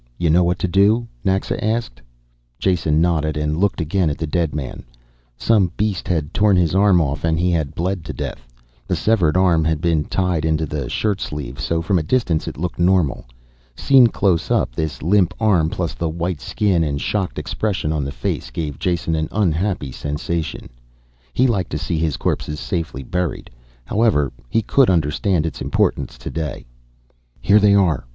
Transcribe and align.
Y'know 0.17 0.43
what 0.43 0.57
to 0.57 0.67
do?" 0.67 1.07
Naxa 1.23 1.63
asked. 1.63 2.01
Jason 2.57 3.01
nodded, 3.01 3.37
and 3.37 3.59
looked 3.59 3.79
again 3.79 4.09
at 4.09 4.17
the 4.17 4.25
dead 4.25 4.55
man. 4.55 4.83
Some 5.37 5.71
beast 5.77 6.07
had 6.07 6.33
torn 6.33 6.57
his 6.57 6.73
arm 6.73 6.99
off 6.99 7.23
and 7.23 7.37
he 7.37 7.51
had 7.51 7.75
bled 7.75 8.03
to 8.05 8.13
death. 8.13 8.47
The 8.87 8.95
severed 8.95 9.37
arm 9.37 9.63
had 9.63 9.79
been 9.79 10.05
tied 10.05 10.43
into 10.43 10.65
the 10.65 10.89
shirt 10.89 11.21
sleeve, 11.21 11.59
so 11.59 11.83
from 11.83 11.99
a 11.99 12.09
distance 12.09 12.47
it 12.47 12.57
looked 12.57 12.79
normal. 12.79 13.27
Seen 13.75 14.07
close 14.07 14.49
up 14.49 14.73
this 14.73 15.03
limp 15.03 15.35
arm, 15.39 15.69
plus 15.69 15.93
the 15.93 16.09
white 16.09 16.41
skin 16.41 16.83
and 16.83 16.99
shocked 16.99 17.37
expression 17.37 17.91
on 17.93 18.03
the 18.03 18.11
face, 18.11 18.49
gave 18.49 18.79
Jason 18.79 19.13
an 19.13 19.29
unhappy 19.31 19.91
sensation. 19.91 20.69
He 21.31 21.45
liked 21.45 21.69
to 21.73 21.77
see 21.77 21.99
his 21.99 22.17
corpses 22.17 22.59
safely 22.59 23.03
buried. 23.03 23.51
However 23.85 24.33
he 24.49 24.63
could 24.63 24.89
understand 24.89 25.45
its 25.45 25.61
importance 25.61 26.17
today. 26.17 26.65
"Here 27.39 27.59
they're. 27.59 28.03